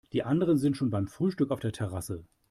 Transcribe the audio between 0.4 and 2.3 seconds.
sind schon beim Frühstück auf der Terrasse.